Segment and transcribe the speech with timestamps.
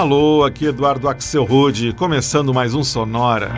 [0.00, 3.52] Alô, aqui Eduardo Axel Rude, começando mais um Sonora.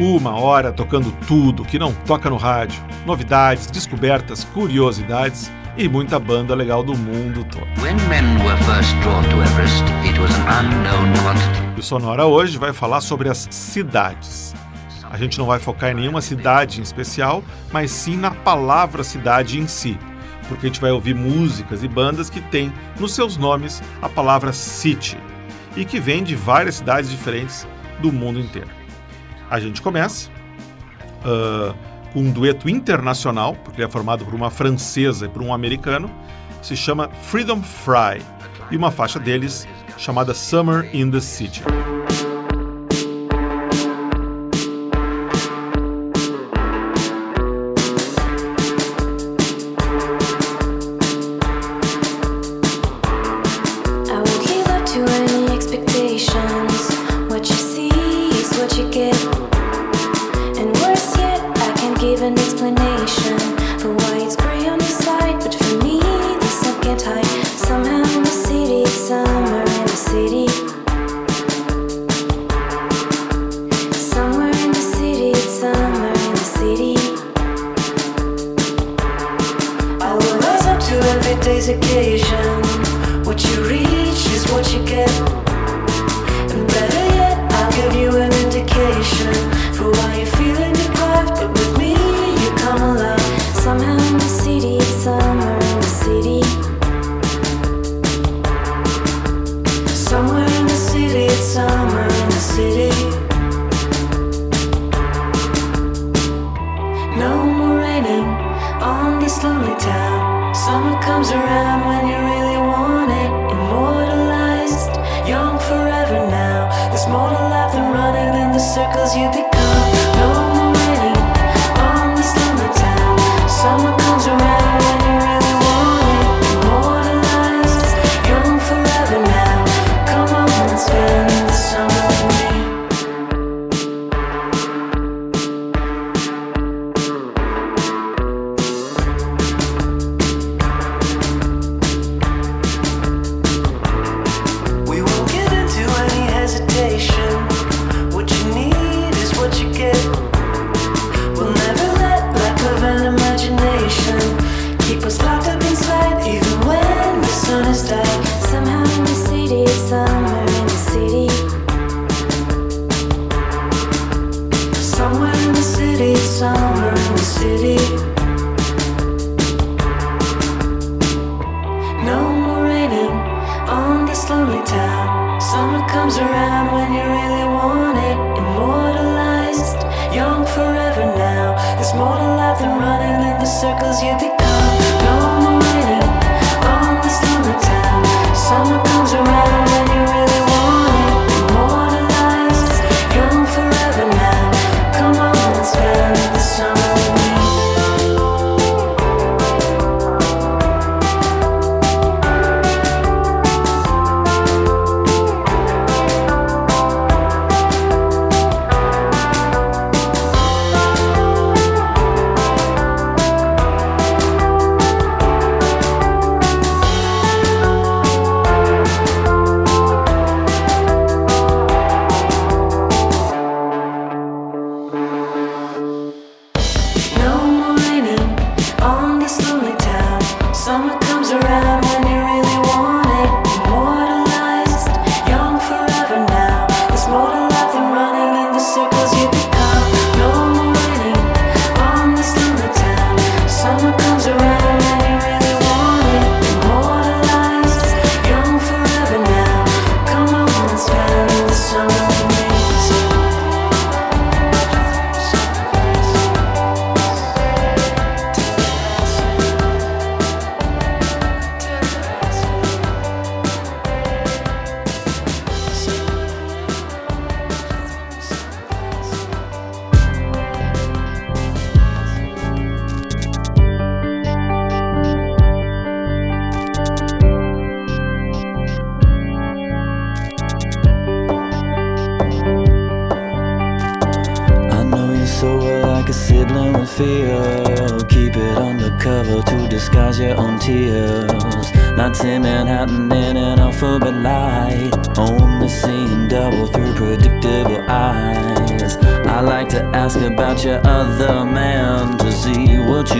[0.00, 6.54] Uma hora tocando tudo que não toca no rádio, novidades, descobertas, curiosidades e muita banda
[6.54, 7.68] legal do mundo todo.
[11.76, 14.54] E o Sonora hoje vai falar sobre as cidades.
[15.10, 19.60] A gente não vai focar em nenhuma cidade em especial, mas sim na palavra cidade
[19.60, 19.98] em si,
[20.48, 24.52] porque a gente vai ouvir músicas e bandas que têm nos seus nomes a palavra
[24.52, 25.18] city
[25.76, 27.66] e que vêm de várias cidades diferentes
[28.00, 28.68] do mundo inteiro.
[29.50, 30.30] A gente começa
[31.24, 31.74] uh,
[32.12, 36.10] com um dueto internacional, porque ele é formado por uma francesa e por um americano,
[36.62, 38.22] se chama Freedom Fry,
[38.70, 39.68] e uma faixa deles
[39.98, 41.62] chamada Summer in the City.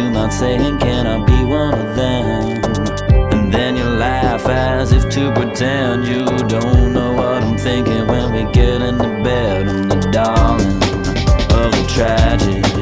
[0.04, 2.62] you not saying, Can I be one of them?
[3.32, 8.32] And then you laugh as if to pretend you don't know what I'm thinking when
[8.32, 9.68] we get into bed.
[9.68, 10.76] I'm the darling
[11.58, 12.73] of the tragedy.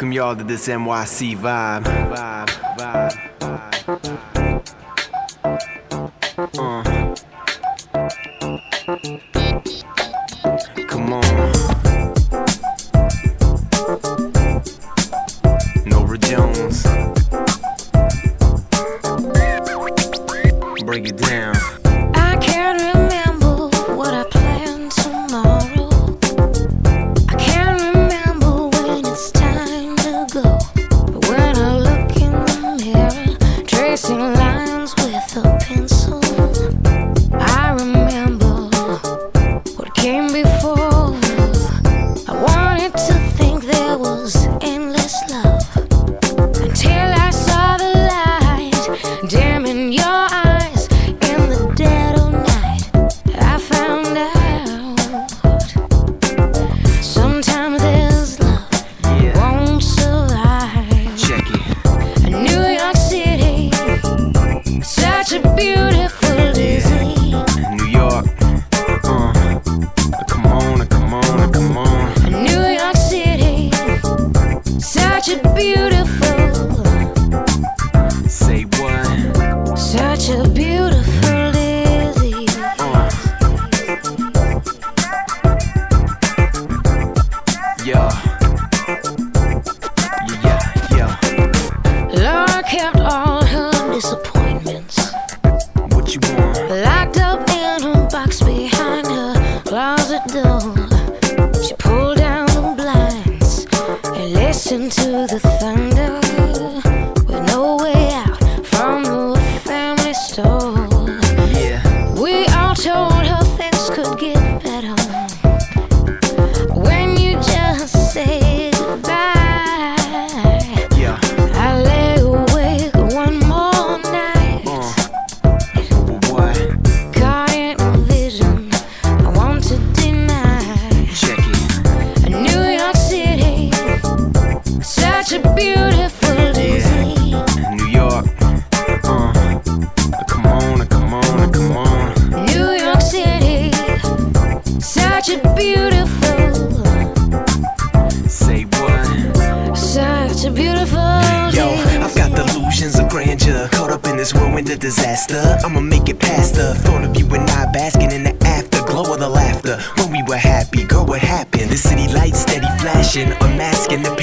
[0.00, 2.29] Welcome y'all to this NYC vibe.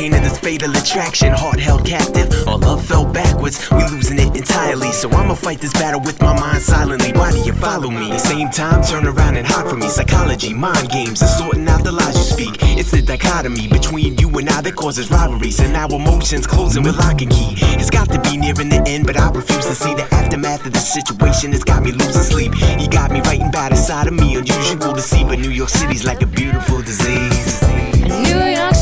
[0.07, 1.33] Pain of this fatal attraction.
[1.33, 3.69] Heart held captive, our love fell backwards.
[3.71, 7.11] We losing it entirely, so I'ma fight this battle with my mind silently.
[7.13, 8.09] Why do you follow me?
[8.11, 9.89] The same time, turn around and hide from me.
[9.89, 12.55] Psychology, mind games, and sorting out the lies you speak.
[12.79, 16.97] It's the dichotomy between you and I that causes rivalries, and our emotions closing with
[16.97, 17.55] lock and key.
[17.79, 20.73] It's got to be nearing the end, but I refuse to see the aftermath of
[20.73, 21.53] the situation.
[21.53, 22.53] It's got me losing sleep.
[22.79, 25.69] You got me writing about a side of me, unusual to see, but New York
[25.69, 27.61] City's like a beautiful disease.
[28.07, 28.76] New York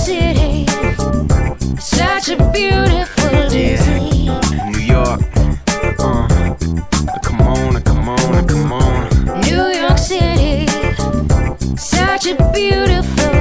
[2.26, 4.52] such a beautiful disease.
[4.72, 5.22] New York,
[6.00, 6.56] uh,
[7.22, 9.42] come on, come on, come on.
[9.42, 10.66] New York City,
[11.78, 13.35] such a beautiful,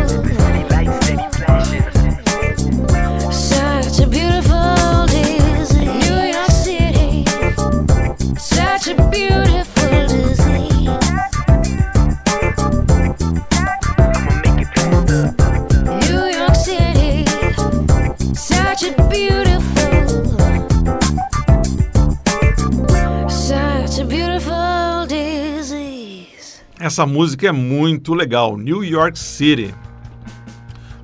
[26.85, 29.75] Essa música é muito legal, New York City.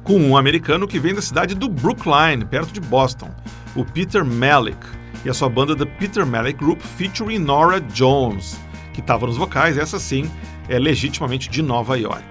[0.05, 3.35] Com um americano que vem da cidade do Brookline, perto de Boston,
[3.75, 4.77] o Peter Malik,
[5.25, 8.61] e a sua banda The Peter Malik Group featuring Nora Jones,
[8.93, 10.31] que estava nos vocais, essa sim
[10.69, 12.27] é legitimamente de Nova York.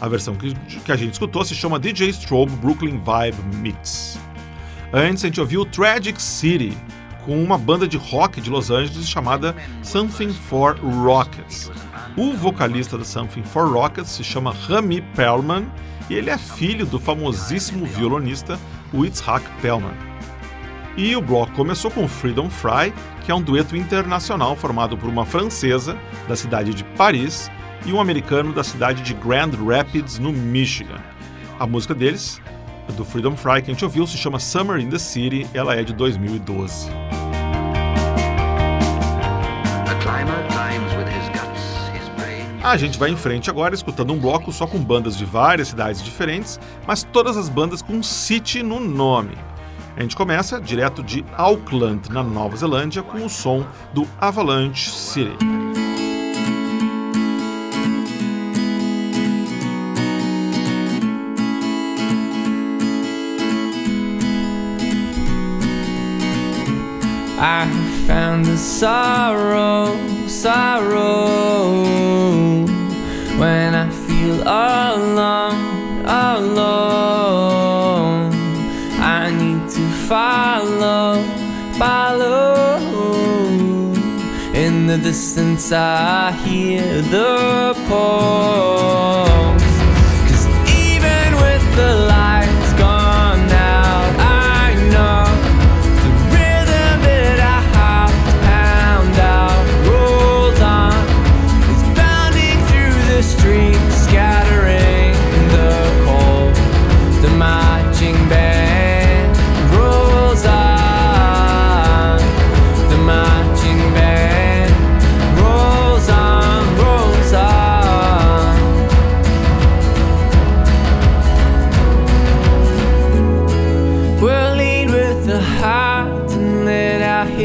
[0.00, 4.18] A versão que, que a gente escutou se chama DJ Strobe Brooklyn Vibe Mix.
[4.92, 6.76] Antes a gente ouviu Tragic City,
[7.24, 11.70] com uma banda de rock de Los Angeles chamada Something for Rockets.
[12.18, 15.70] O vocalista da Something for Rockets se chama Rami Perlman
[16.10, 18.58] e ele é filho do famosíssimo violonista
[18.92, 19.94] Itzhak Perlman.
[20.96, 22.92] E o bloco começou com Freedom Fry,
[23.24, 25.96] que é um dueto internacional formado por uma francesa
[26.26, 27.48] da cidade de Paris
[27.86, 30.98] e um americano da cidade de Grand Rapids, no Michigan.
[31.56, 32.42] A música deles,
[32.96, 35.84] do Freedom Fry, que a gente ouviu, se chama Summer in the City, ela é
[35.84, 36.90] de 2012.
[42.68, 46.02] A gente vai em frente agora escutando um bloco só com bandas de várias cidades
[46.02, 49.38] diferentes, mas todas as bandas com City no nome.
[49.96, 55.34] A gente começa direto de Auckland, na Nova Zelândia, com o som do Avalanche City.
[67.40, 67.66] I
[68.06, 69.96] found the sorrow,
[70.28, 72.27] sorrow
[74.40, 77.48] alone, alone.
[79.00, 81.22] I need to follow,
[81.78, 82.78] follow.
[84.54, 89.57] In the distance, I hear the pulse.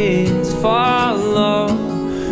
[0.03, 1.67] Heads follow.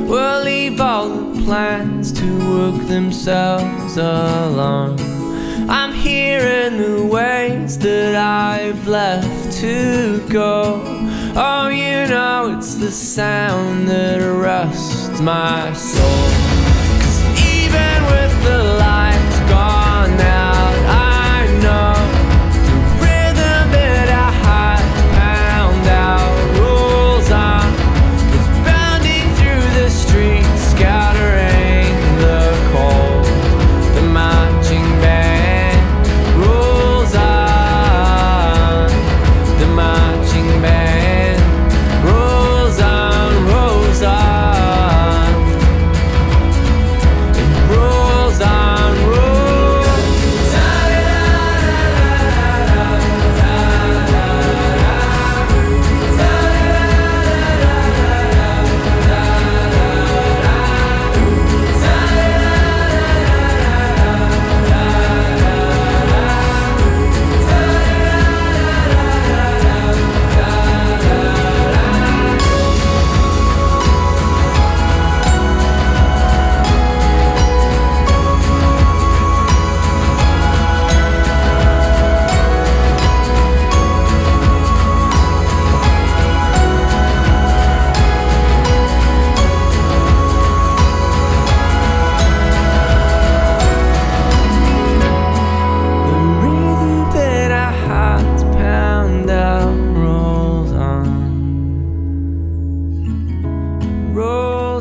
[0.10, 5.00] We'll leave all the plans to work themselves along.
[5.70, 10.82] I'm hearing the ways that I've left to go.
[11.50, 16.28] Oh, you know, it's the sound that rusts my soul.
[17.00, 17.20] 'Cause
[17.54, 19.11] even with the lights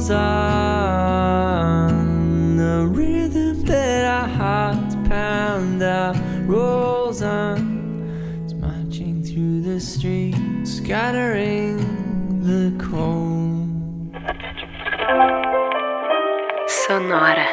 [0.00, 1.36] goes on.
[2.56, 6.16] The rhythm that our hearts pound out
[6.46, 8.42] rolls on.
[8.44, 11.76] It's marching through the street, scattering
[12.40, 13.68] the cold.
[16.66, 17.49] Sonora.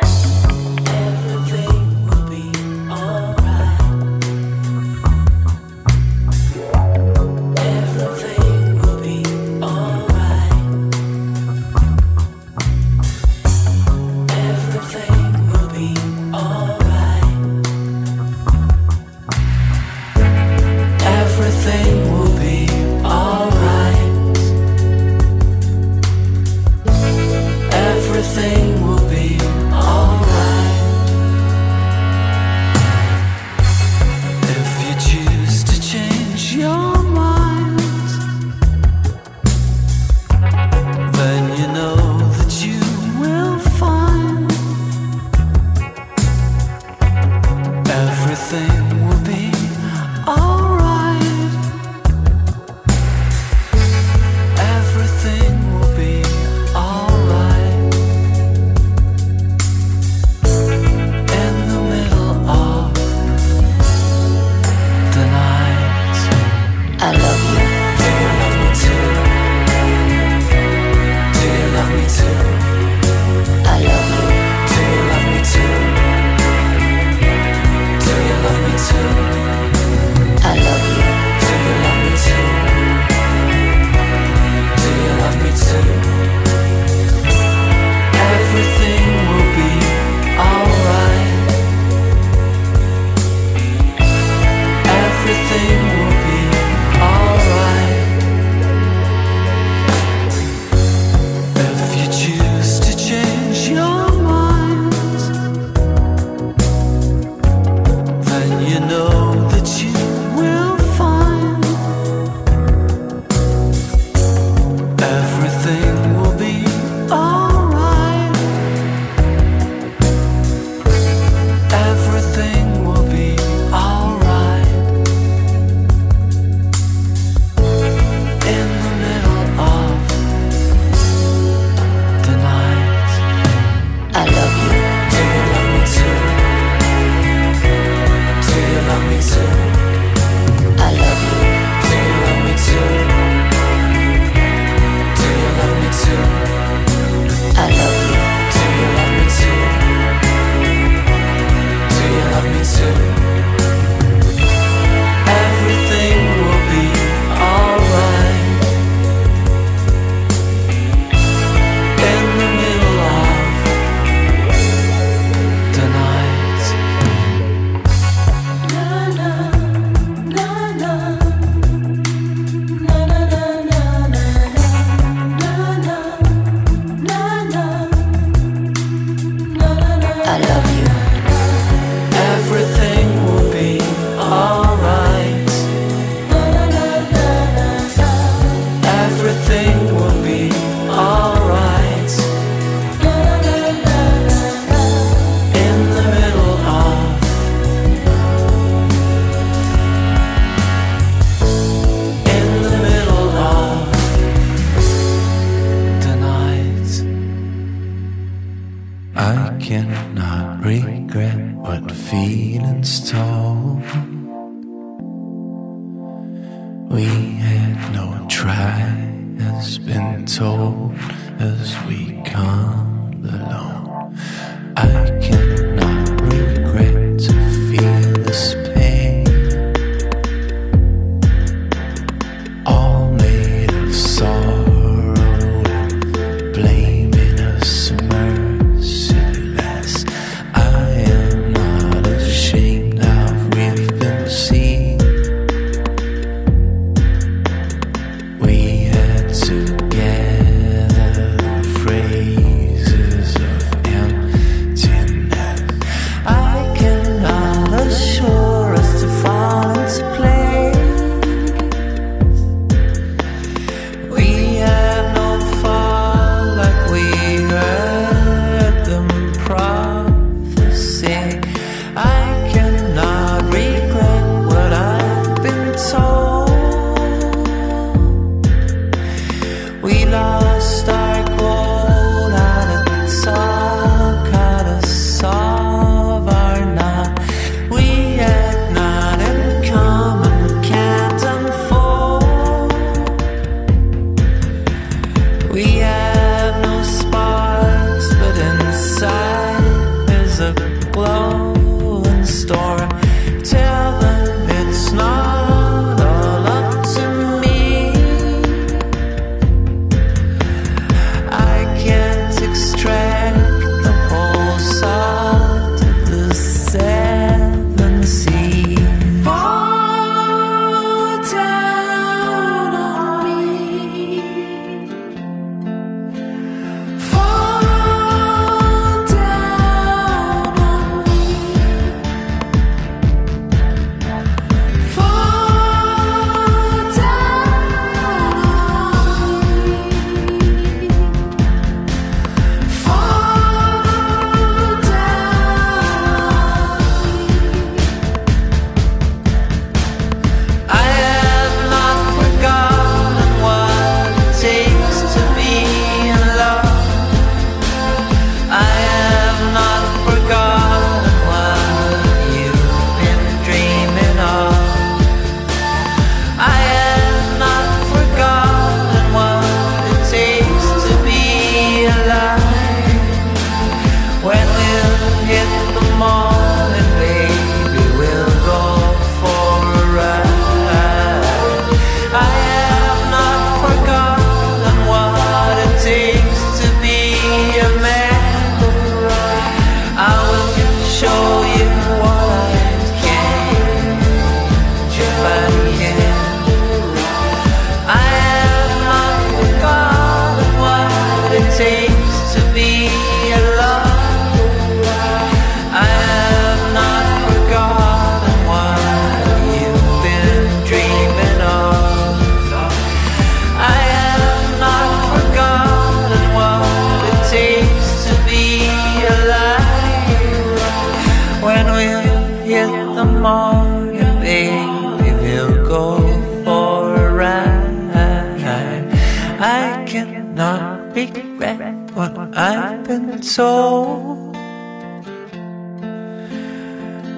[432.40, 434.36] I've been told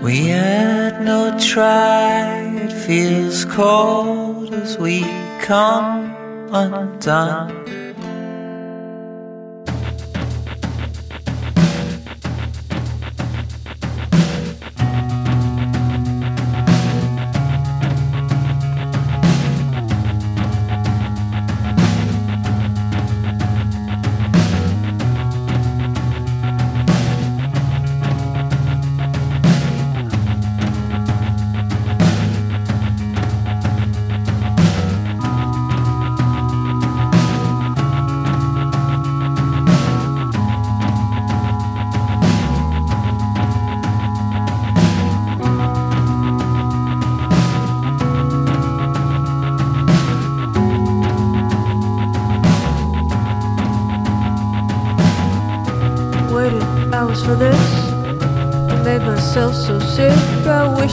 [0.02, 2.40] we had no try.
[2.56, 5.02] It feels cold as we
[5.42, 6.16] come
[6.54, 7.69] undone.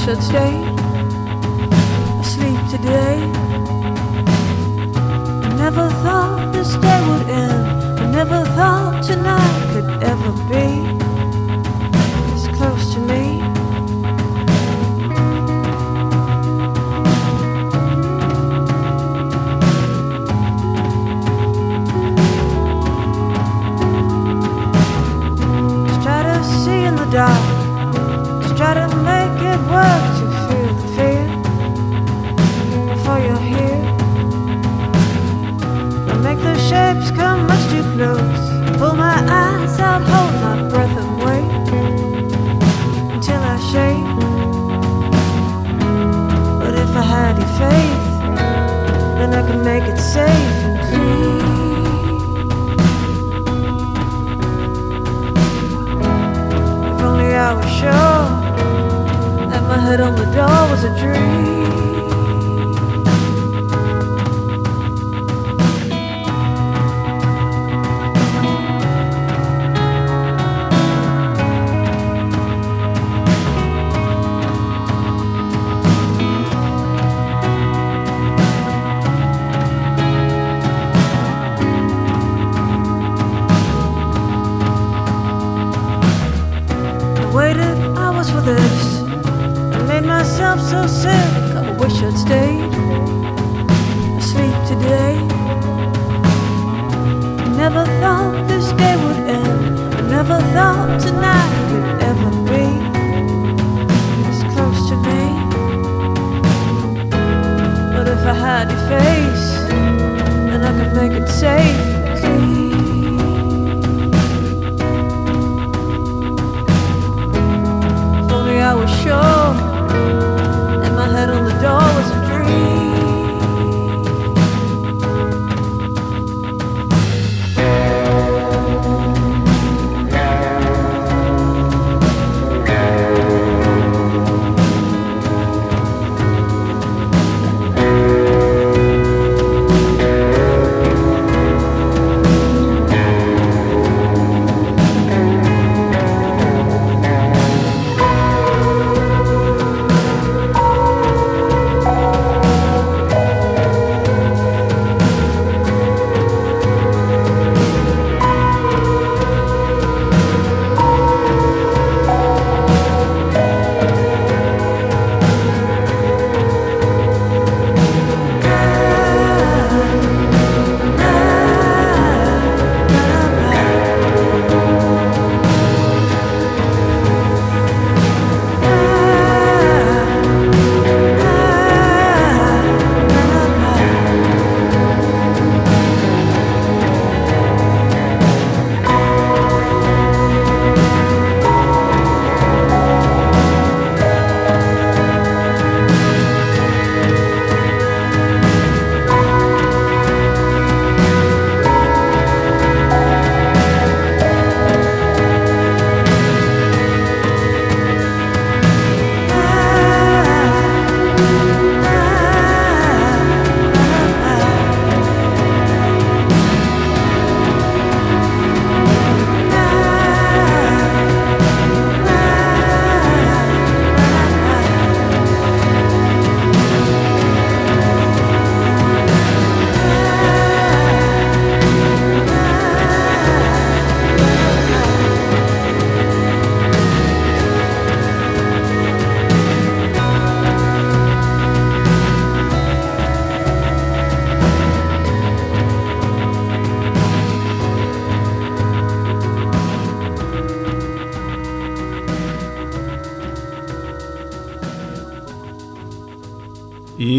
[0.07, 0.56] should stay.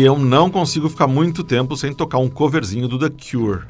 [0.08, 3.66] Eu não consigo ficar muito tempo sem tocar um coverzinho do The Cure.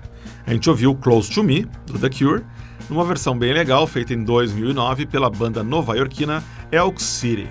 [0.45, 2.45] A gente ouviu Close to Me, do The Cure,
[2.87, 7.49] numa versão bem legal feita em 2009 pela banda nova-iorquina Elk City.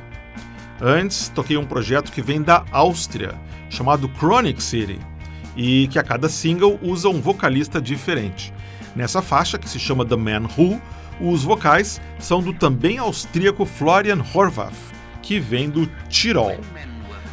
[0.81, 3.35] Antes, toquei um projeto que vem da Áustria,
[3.69, 5.01] chamado Chronic City,
[5.57, 8.55] e que a cada single usa um vocalista diferente.
[8.95, 10.81] Nessa faixa, que se chama The Man Who,
[11.21, 14.77] os vocais são do também austríaco Florian Horvath,
[15.23, 16.57] que vem do Tirol.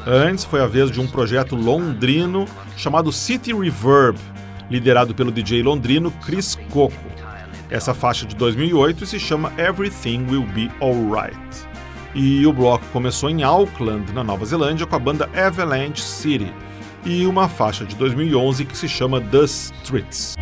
[0.06, 4.18] Antes foi a vez de um projeto londrino chamado City Reverb,
[4.70, 6.94] liderado pelo DJ londrino Chris Coco.
[7.70, 11.38] Essa faixa de 2008 se chama Everything Will Be Alright.
[12.14, 16.54] E o bloco começou em Auckland, na Nova Zelândia, com a banda Avalanche City,
[17.06, 20.36] e uma faixa de 2011 que se chama The Streets.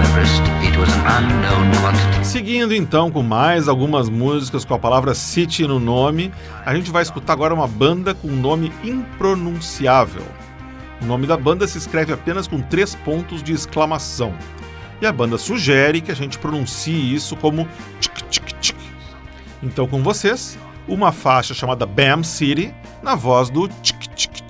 [0.00, 0.42] Everest.
[2.24, 6.32] Seguindo então com mais algumas músicas com a palavra City no nome,
[6.64, 10.22] a gente vai escutar agora uma banda com um nome impronunciável.
[11.02, 14.34] O nome da banda se escreve apenas com três pontos de exclamação.
[15.02, 17.68] E a banda sugere que a gente pronuncie isso como
[18.00, 18.78] tchic tchic tchic.
[19.62, 24.43] Então com vocês, uma faixa chamada Bam City, na voz do tchic tchic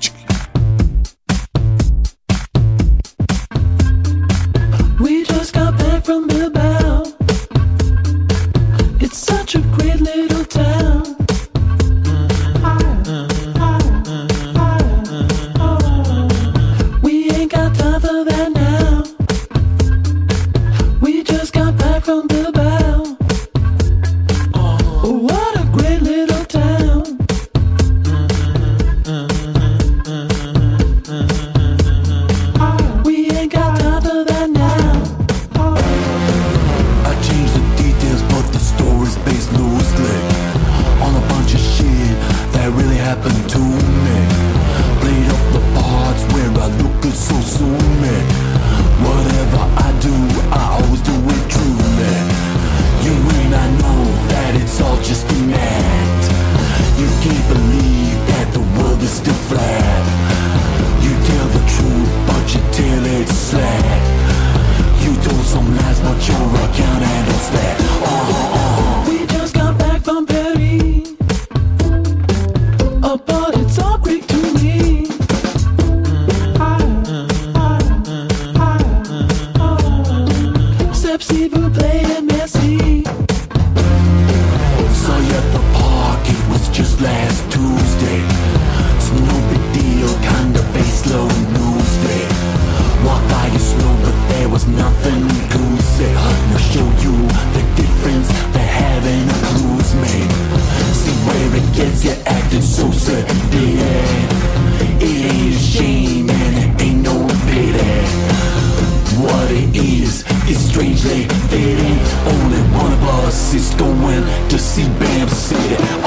[111.04, 111.98] strangely fitting.
[112.26, 116.03] Only one of us is going to see Bam City.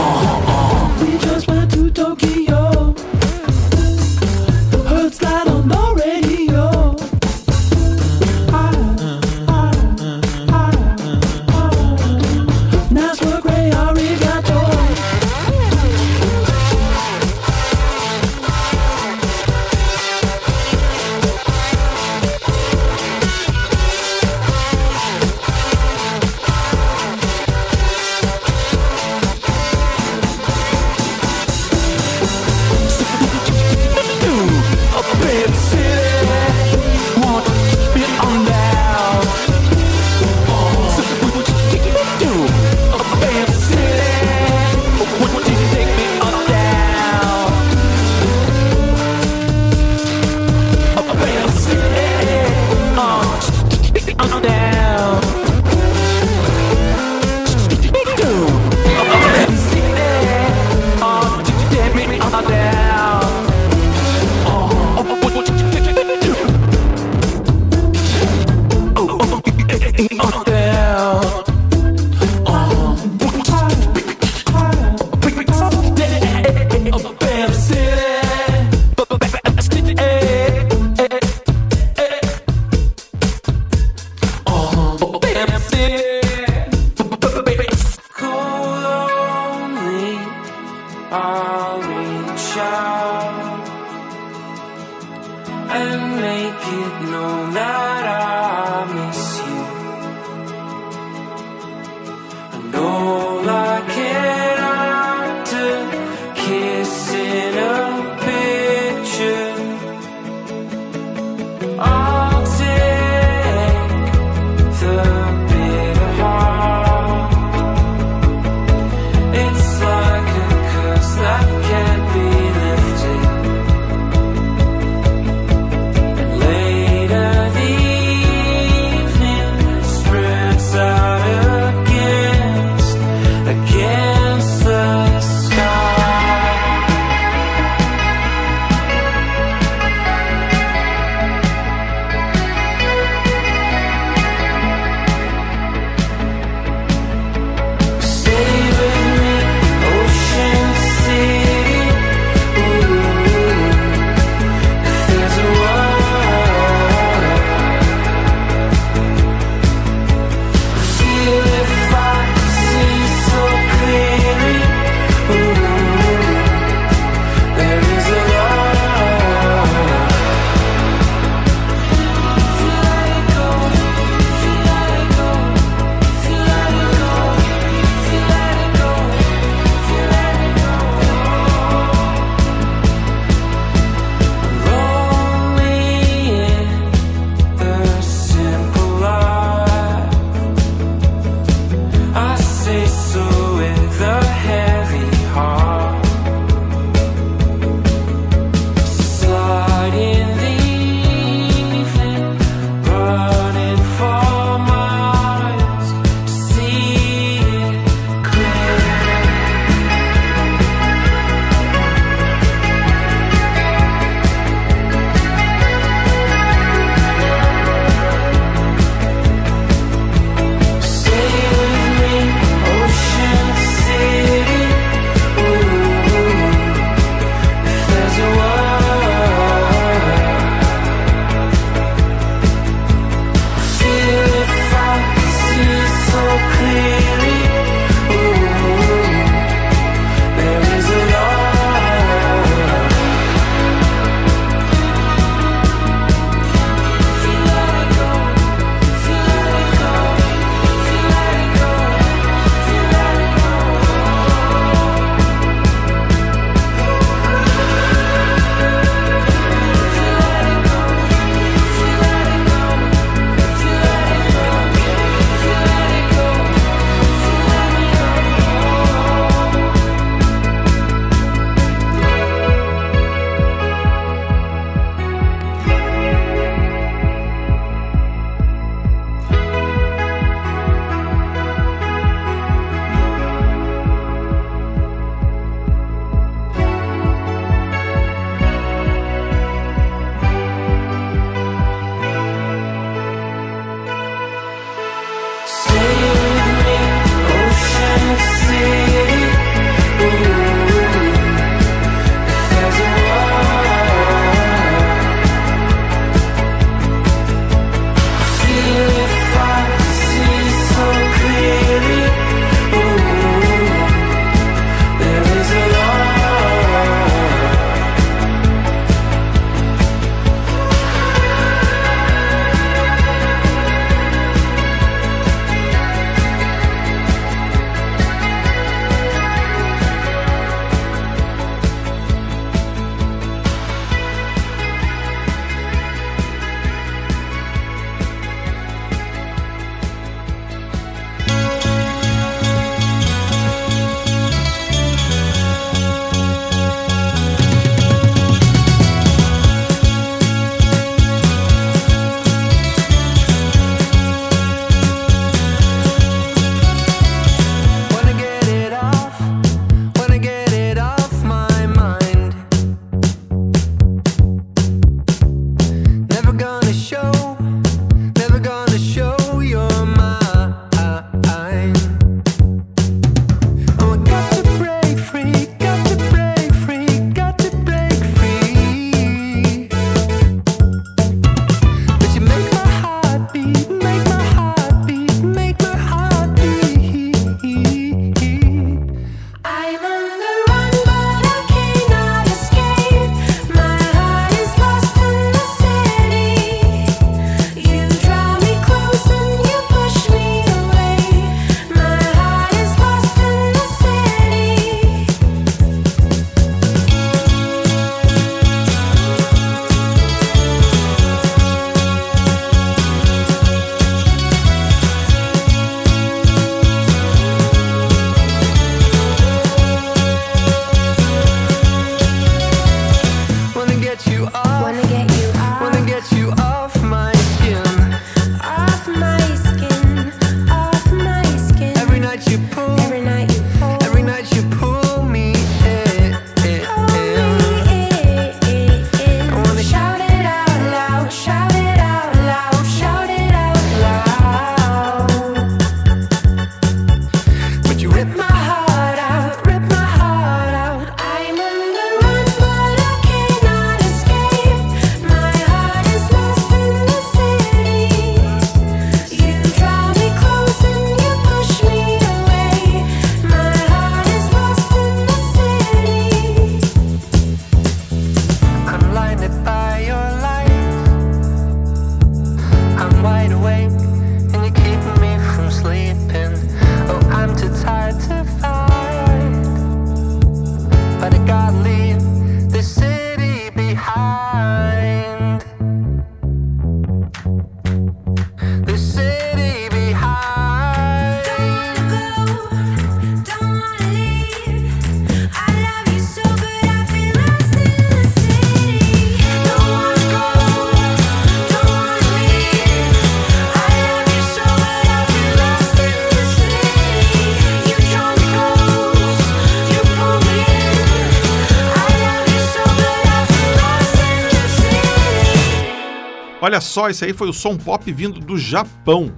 [516.47, 519.11] Olha só, esse aí foi o som pop vindo do Japão,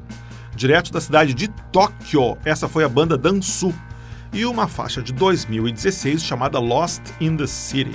[0.55, 2.35] direto da cidade de Tóquio.
[2.43, 3.71] Essa foi a banda Dansu
[4.33, 7.93] e uma faixa de 2016 chamada Lost in the City.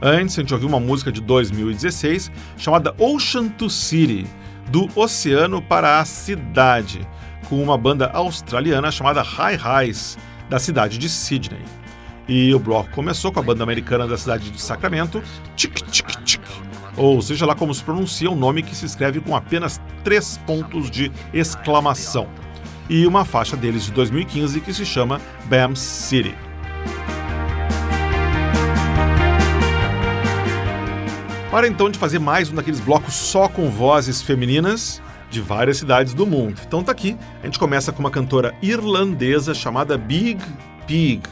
[0.00, 4.26] Antes, a gente ouviu uma música de 2016 chamada Ocean to City,
[4.70, 7.06] do oceano para a cidade,
[7.50, 10.16] com uma banda australiana chamada High Highs,
[10.48, 11.60] da cidade de Sydney.
[12.26, 15.22] E o bloco começou com a banda americana da cidade de Sacramento,
[15.54, 16.24] Tic Tic
[16.96, 20.90] ou seja lá como se pronuncia, um nome que se escreve com apenas três pontos
[20.90, 22.28] de exclamação.
[22.88, 26.34] E uma faixa deles de 2015 que se chama Bam City.
[31.50, 36.14] Para então de fazer mais um daqueles blocos só com vozes femininas, de várias cidades
[36.14, 36.60] do mundo.
[36.66, 40.40] Então tá aqui, a gente começa com uma cantora irlandesa chamada Big
[40.86, 41.22] Pig,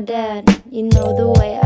[0.00, 1.57] dad, you know the way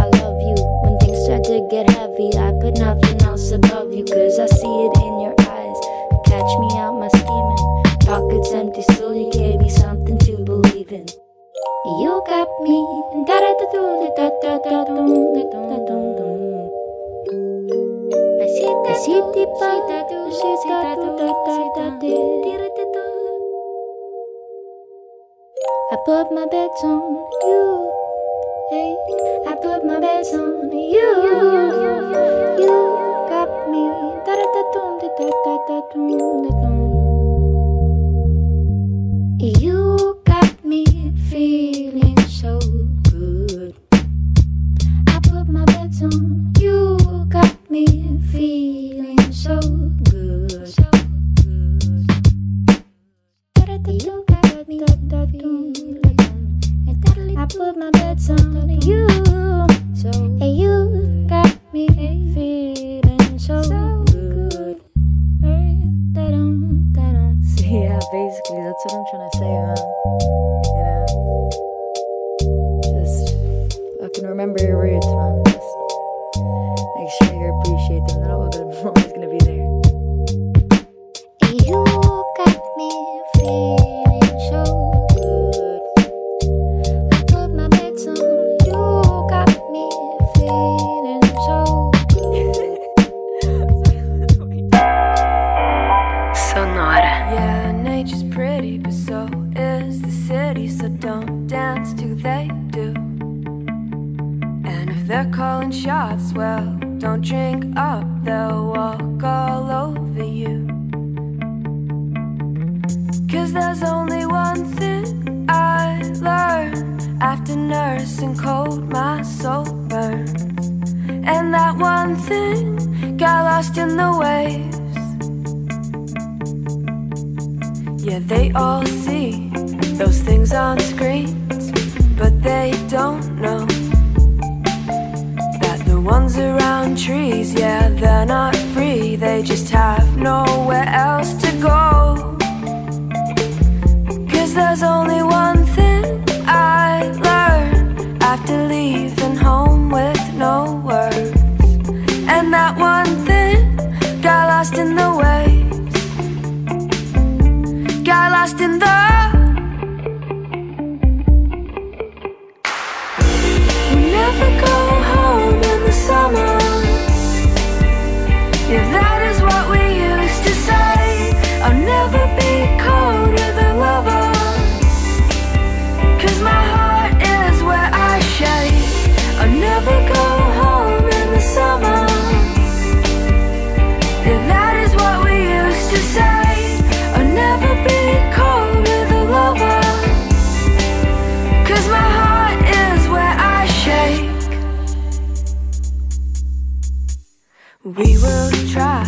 [198.05, 199.05] We will try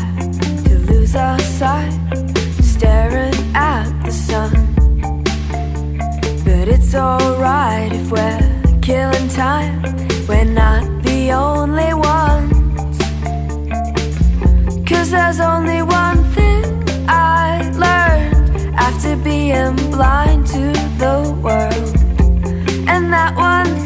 [0.66, 1.90] to lose our sight,
[2.62, 4.53] staring at the sun.
[6.45, 9.82] But it's alright if we're killing time,
[10.28, 12.99] we're not the only ones.
[14.88, 16.64] Cause there's only one thing
[17.09, 20.72] I learned after being blind to
[21.03, 21.95] the world,
[22.88, 23.84] and that one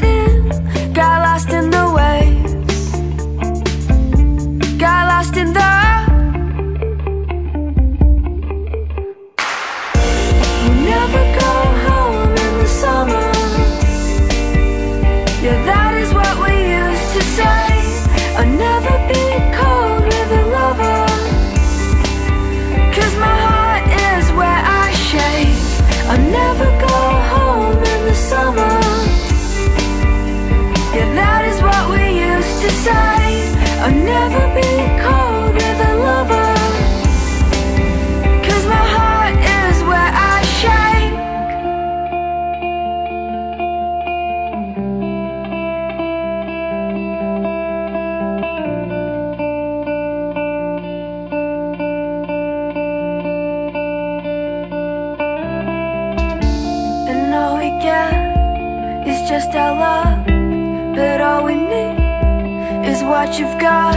[63.29, 63.95] what you've got.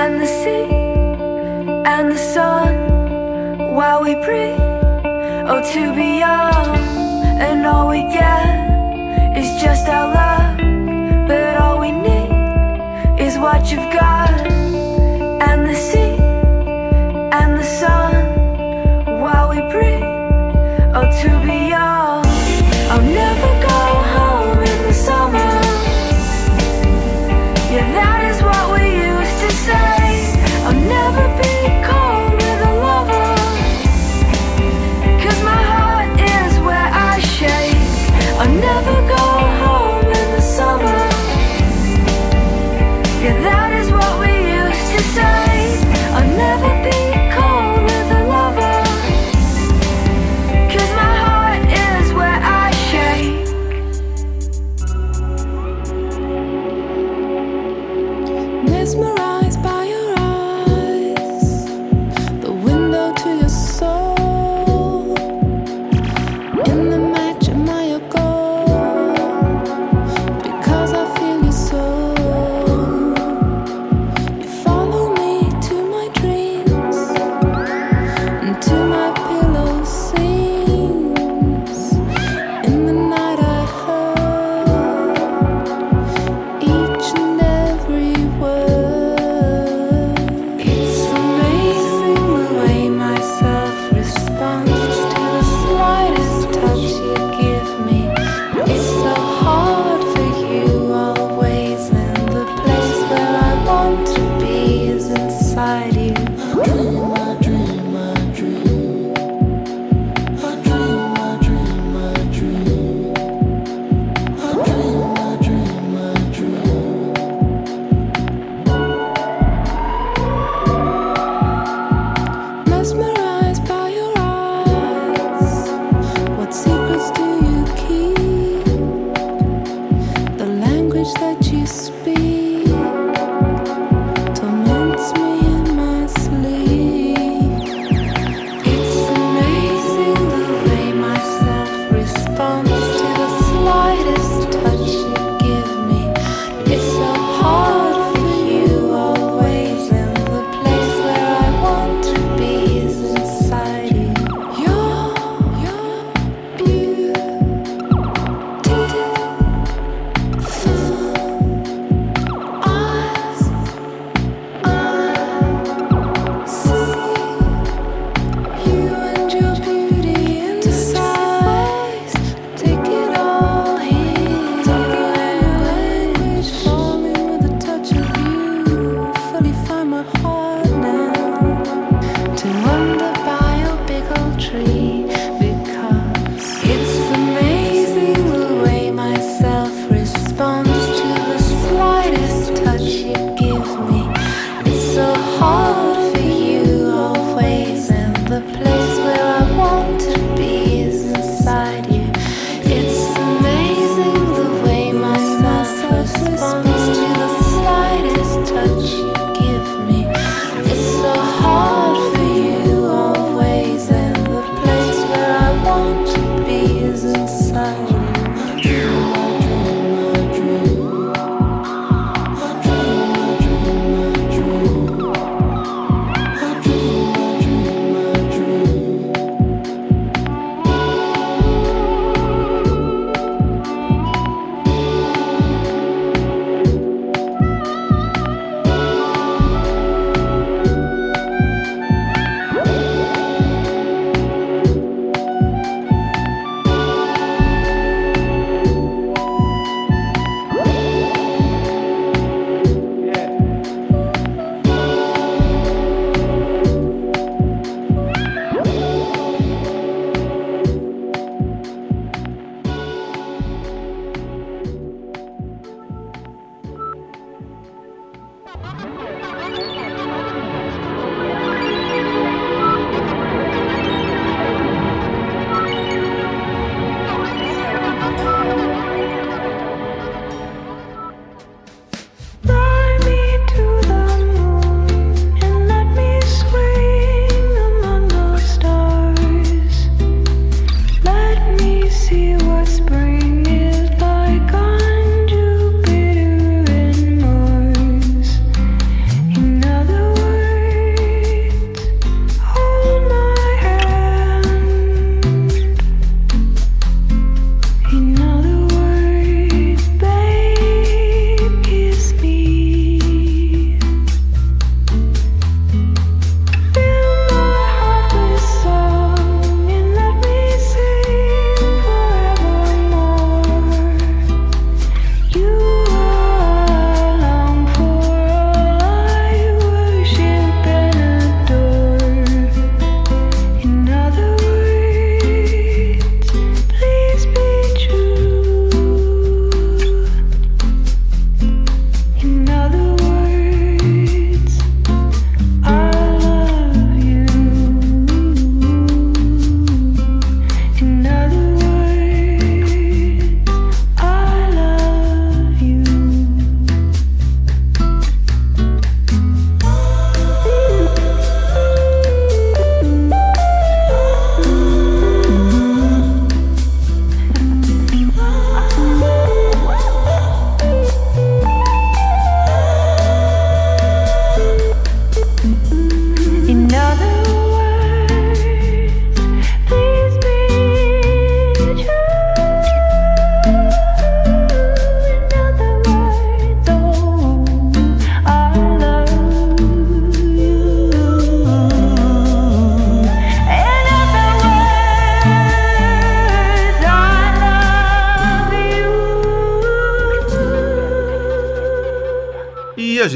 [0.00, 0.68] And the sea
[1.92, 2.74] and the sun
[3.74, 4.58] While we breathe,
[5.50, 6.76] oh to be young.
[7.46, 8.73] And all we get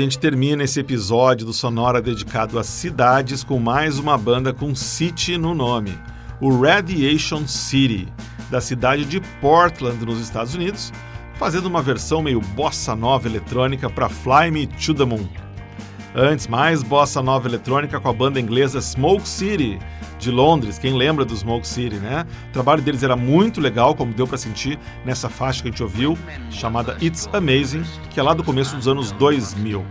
[0.08, 5.36] gente termina esse episódio do Sonora dedicado às cidades com mais uma banda com City
[5.36, 5.92] no nome,
[6.40, 8.08] o Radiation City,
[8.50, 10.94] da cidade de Portland, nos Estados Unidos,
[11.34, 15.28] fazendo uma versão meio bossa nova eletrônica para Fly Me to the Moon.
[16.14, 19.78] Antes, mais bossa nova eletrônica com a banda inglesa Smoke City,
[20.28, 20.78] de Londres.
[20.78, 22.26] Quem lembra do Smoke City, né?
[22.50, 25.82] O trabalho deles era muito legal, como deu para sentir nessa faixa que a gente
[25.82, 26.18] ouviu,
[26.50, 29.84] chamada It's Amazing, que é lá do começo dos anos 2000.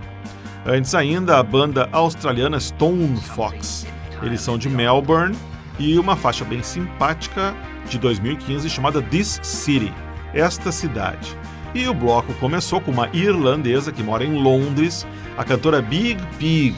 [0.65, 3.88] Antes ainda, a banda australiana Stone Fox.
[4.21, 5.35] Eles são de Melbourne
[5.79, 7.55] e uma faixa bem simpática
[7.89, 9.91] de 2015 chamada This City,
[10.33, 11.35] esta cidade.
[11.73, 15.05] E o bloco começou com uma irlandesa que mora em Londres,
[15.38, 16.75] a cantora Big Pig.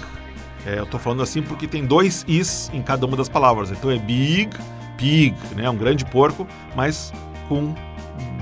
[0.66, 3.72] É, eu tô falando assim porque tem dois is em cada uma das palavras.
[3.72, 4.50] Então é Big
[4.98, 5.70] Pig, né?
[5.70, 7.14] Um grande porco, mas
[7.48, 7.74] com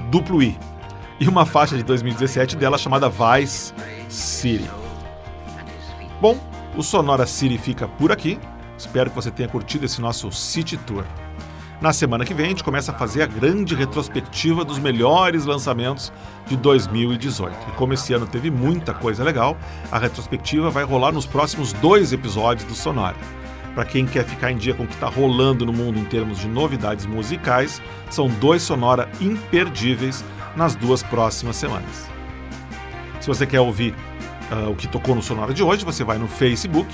[0.09, 0.57] duplo i.
[1.20, 3.74] E uma faixa de 2017 dela chamada Vice
[4.09, 4.70] City.
[6.22, 6.38] Bom,
[6.76, 8.39] o Sonora City fica por aqui.
[8.78, 11.03] Espero que você tenha curtido esse nosso City Tour.
[11.80, 16.11] Na semana que vem, a gente começa a fazer a grande retrospectiva dos melhores lançamentos
[16.47, 17.55] de 2018.
[17.69, 19.55] E como esse ano teve muita coisa legal,
[19.91, 23.15] a retrospectiva vai rolar nos próximos dois episódios do Sonora.
[23.75, 26.39] Para quem quer ficar em dia com o que está rolando no mundo em termos
[26.39, 30.25] de novidades musicais, são dois Sonora imperdíveis
[30.55, 32.09] nas duas próximas semanas.
[33.21, 33.93] Se você quer ouvir
[34.51, 36.89] uh, o que tocou no Sonora de hoje, você vai no Facebook,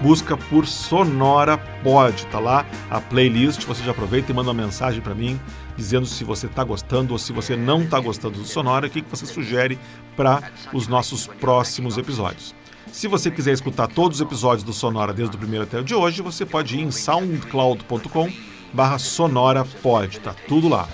[0.00, 5.00] busca por Sonora Pod, tá lá a playlist, você já aproveita e manda uma mensagem
[5.00, 5.40] para mim
[5.76, 9.00] dizendo se você está gostando ou se você não está gostando do Sonora, o que,
[9.00, 9.78] que você sugere
[10.16, 12.54] para os nossos próximos episódios.
[12.92, 15.94] Se você quiser escutar todos os episódios do Sonora desde o primeiro até o de
[15.94, 18.30] hoje, você pode ir em soundcloud.com
[18.72, 20.88] barra sonorapod, tá tudo lá.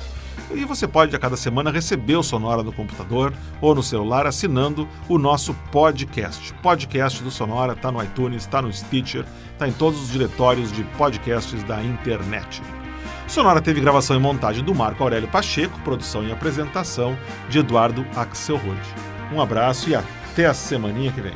[0.55, 4.89] E você pode a cada semana receber o Sonora no computador ou no celular assinando
[5.09, 6.53] o nosso podcast.
[6.63, 10.85] Podcast do Sonora está no iTunes, está no Stitcher, está em todos os diretórios de
[10.97, 12.63] podcasts da internet.
[13.27, 17.17] Sonora teve gravação e montagem do Marco Aurélio Pacheco, produção e apresentação
[17.49, 18.81] de Eduardo Axelrod.
[19.33, 21.35] Um abraço e até a semaninha que vem.